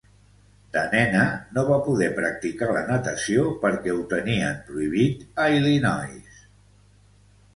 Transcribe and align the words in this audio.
De 0.75 0.81
nena 0.93 1.25
no 1.57 1.63
va 1.67 1.75
poder 1.87 2.07
practicar 2.19 2.69
la 2.77 2.81
natació 2.87 3.43
perquè 3.65 3.93
ho 3.97 4.01
tenien 4.13 4.57
prohibit 4.71 5.21
a 5.43 5.45
Illinois. 5.59 6.43